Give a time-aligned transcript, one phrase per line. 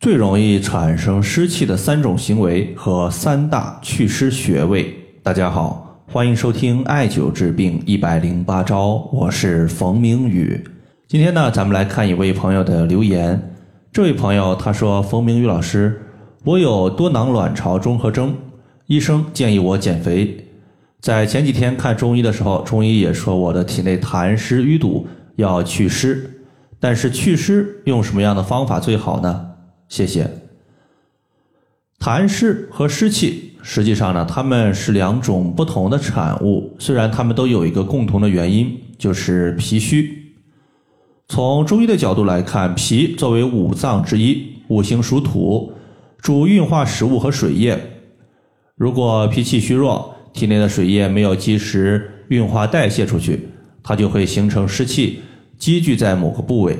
[0.00, 4.94] 最容易产生湿气的三种行为和三大祛湿穴位。
[5.22, 10.58] 大家好，欢迎收听艾灸治病一百零八招，我是冯明宇。
[11.06, 13.54] 今天呢，咱们来看一位朋友的留言。
[13.92, 16.00] 这位朋友他说：“冯明宇老师，
[16.44, 18.34] 我有多囊卵巢综合征，
[18.86, 20.34] 医生建议我减肥。
[21.02, 25.06] 在前几天看中医的时候，中医也说我的体内痰湿淤堵，
[25.36, 26.40] 要祛湿。
[26.80, 29.48] 但是祛湿用什么样的方法最好呢？”
[29.90, 30.26] 谢谢。
[31.98, 36.74] 痰湿和湿气，实际上呢，它们是两种不同的产物。
[36.78, 40.32] 虽然它们都有一个共同的原因，就是脾虚。
[41.28, 45.72] 从中医的角度来看，脾作为五脏之一，五行属土，
[46.18, 47.78] 主运化食物和水液。
[48.76, 53.48] 如果脾气虚弱，体内的水液没有及时运化代谢出去，
[53.82, 55.20] 它就会形成湿气，
[55.58, 56.78] 积聚在某个部位。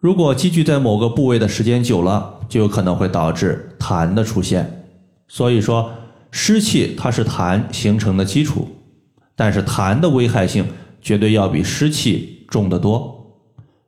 [0.00, 4.84] 如果积聚在某个部位的时间久了，就有可能会导致痰的出现。
[5.26, 5.90] 所以说，
[6.30, 8.68] 湿气它是痰形成的基础，
[9.34, 10.64] 但是痰的危害性
[11.02, 13.12] 绝对要比湿气重得多。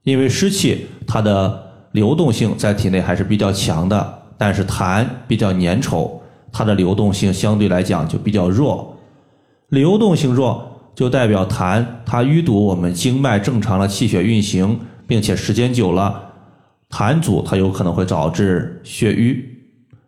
[0.02, 6.11] 因为湿气它的流动性在体内还是比较强的，但是痰比较粘稠，
[6.50, 8.98] 它的流动性相对来讲就比较弱。
[9.69, 14.80] 流动性弱就代表痰它淤堵我们经脉正常的气血运行。
[15.11, 16.22] 并且时间久了，
[16.89, 19.44] 痰阻它有可能会导致血瘀，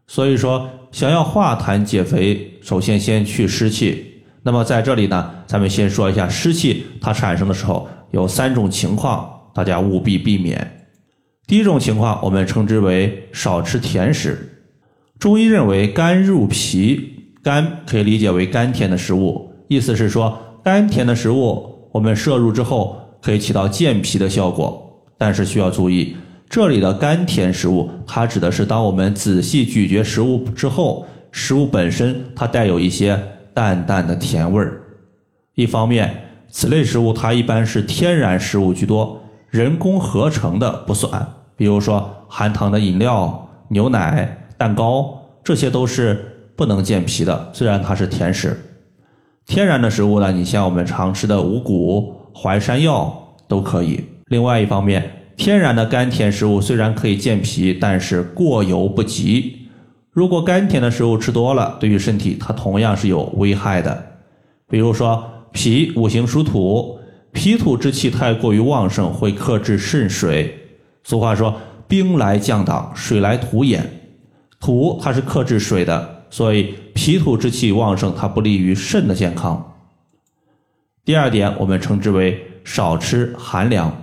[0.07, 4.23] 所以说想要化痰解肥，首先先去湿气。
[4.45, 10.87] 那么在这里呢，咱们先说一下湿气它产生的时候有三种情况，大家务必避免。
[11.49, 14.39] 第一种情况，我们称之为少吃甜食。
[15.19, 24.91] 中医认为甘入脾，甘可以理解为甘甜的食物，意思是说甘甜的食物我们摄入之后可以起到健脾的效果。
[25.23, 26.17] 但是需要注意，
[26.51, 33.17] 这里的甘甜食物，它指的是当我们仔细咀嚼食物之后，食物本身它带有一些
[33.55, 34.83] 淡淡的甜味儿。
[35.55, 36.13] 一方面，
[36.51, 41.25] 此类食物它一般是天然食物居多，人工合成的不算。
[41.55, 47.51] 比如说含糖的饮料、牛奶、蛋糕，这些都是不能健脾的。
[47.53, 48.61] 虽然它是甜食，
[49.47, 54.05] 天然的食物呢，你像我们常吃的五谷、淮山药都可以。
[54.33, 59.59] 另外一方面，天然的甘甜食物虽然可以健脾，但是过犹不及。
[60.11, 64.17] 如果甘甜的食物吃多了，对于身体它同样是有危害的。
[64.71, 65.23] 比如说，
[65.53, 66.99] 脾五行属土，
[67.33, 70.59] 脾土之气太过于旺盛，会克制肾水。
[71.05, 71.55] 俗话说
[71.87, 73.87] ：“兵来将挡，水来土掩。”
[74.59, 79.75] 土它是克制水的，所以脾土之气旺盛，它不利于肾的健康。
[81.05, 83.95] 第二点，我们称之为少吃寒凉。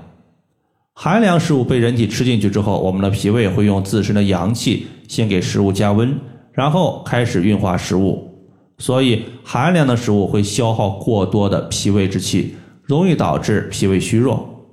[1.01, 6.19] 寒凉食物被人体吃进去之后，我们的脾胃会用自身的阳气先给食物加温，
[6.51, 8.37] 然后开始运化食物。
[8.79, 14.67] 所以，寒凉的食物会消耗过多的脾胃之气，容易导致脾胃虚弱。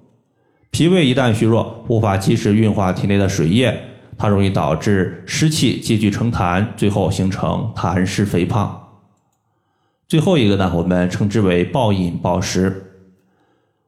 [0.72, 3.80] 脾胃一旦虚弱，无法及时运化体内的水液，
[4.18, 8.88] 它容易导致湿气积聚成痰，最后形成痰湿肥胖。
[10.08, 12.85] 最后一个呢，我们称之为暴饮暴食。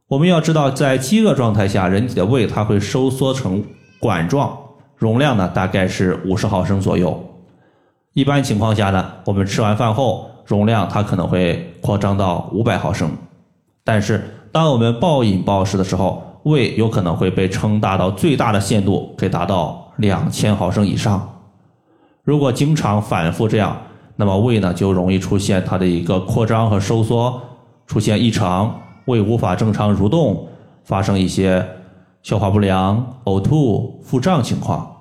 [0.09, 3.63] 我们要知道，在饥饿状态下，人体的胃它会收缩成
[4.01, 4.59] 管状，
[4.97, 7.23] 容量呢大概是五十毫升左右。
[8.15, 13.11] 一般情况下呢，我们吃完饭后，容量它可能会扩张到五百毫升。
[13.85, 21.35] 但是，当我们暴饮暴食的时候，胃有可能会被撑大到最大的限度，可以达到两千毫升以上。
[22.25, 23.77] 如果经常反复这样，
[24.17, 27.39] 那么胃呢就容易出现它的一个扩张和收缩，
[27.87, 28.75] 出现异常。
[29.09, 30.49] 胃无法正常蠕动，
[30.85, 31.67] 发生一些
[32.23, 34.97] 消化不良、呕吐、腹胀情况。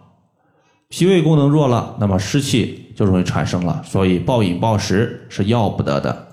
[0.88, 6.28] 脾胃功能弱了，那么湿气就容易产生了，所以暴饮暴食是要不得的。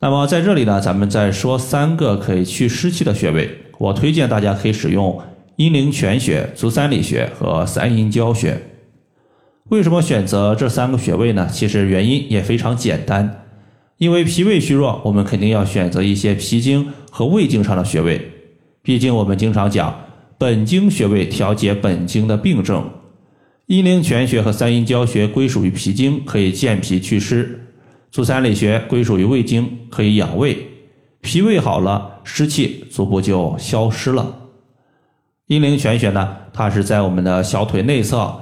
[0.00, 5.18] 那么在这里呢，咱们再说三个可以祛湿气的穴位，我推荐大家可以使用
[5.56, 8.60] 阴陵泉穴、足三里穴和三阴交穴。
[9.70, 11.48] 为什么选择这三个穴位呢？
[11.50, 13.43] 其实原因也非常简单。
[13.98, 18.30] 因为脾胃虚弱，我们肯定要选择一些脾经和胃经上的穴位。
[18.82, 20.00] 毕竟我们经常讲
[20.36, 22.90] 本经穴位调节本经的病症。
[23.66, 27.44] 阴陵泉穴和三阴交穴归属于脾经，可以健脾祛湿；
[28.10, 30.68] 足三里穴归属于胃经，可以养胃。
[31.22, 34.36] 脾胃好了，湿气逐步就消失了。
[35.46, 38.40] 阴陵泉穴呢，它是在我们的小腿内侧。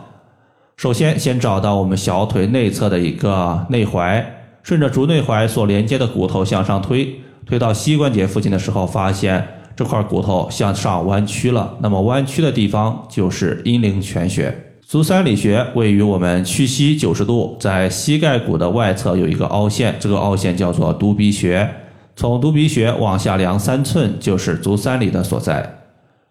[0.77, 4.25] 首先，先找到我们小腿内侧的一个内踝。
[4.63, 14.57] 顺着足内踝所连接的骨头向上推，推到膝关节附近的时候，发现这块骨头向上弯曲了，那么弯曲的地方就是阴陵泉穴。
[14.83, 21.69] 足三里穴位于我们屈膝九十度，在膝盖骨的外侧有一个凹陷，这个凹陷叫做犊鼻穴。
[22.15, 25.79] 从犊鼻穴往下量三寸就是足三里的所在。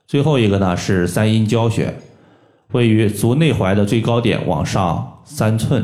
[0.06, 1.96] 最后一个呢是三阴交穴，
[2.72, 5.84] 位于足内踝的最高点往上三寸。